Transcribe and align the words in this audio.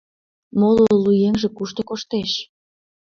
Моло 0.59 0.85
лу 1.03 1.11
еҥже 1.27 1.49
кушто 1.57 1.81
коштеш? 1.89 2.31